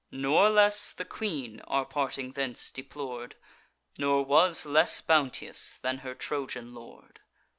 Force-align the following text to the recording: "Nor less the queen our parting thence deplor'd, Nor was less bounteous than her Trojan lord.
"Nor 0.09 0.49
less 0.49 0.93
the 0.93 1.05
queen 1.05 1.61
our 1.67 1.85
parting 1.85 2.31
thence 2.31 2.71
deplor'd, 2.71 3.35
Nor 3.99 4.25
was 4.25 4.65
less 4.65 4.99
bounteous 4.99 5.77
than 5.77 5.99
her 5.99 6.15
Trojan 6.15 6.73
lord. 6.73 7.19